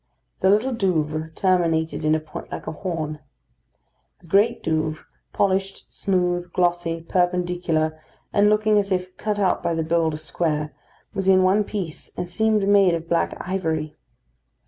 [0.39, 3.19] The Little Douvre terminated in a point like a horn.
[4.19, 8.01] The Great Douvre, polished, smooth, glossy, perpendicular,
[8.33, 10.73] and looking as if cut out by the builder's square,
[11.13, 13.95] was in one piece, and seemed made of black ivory.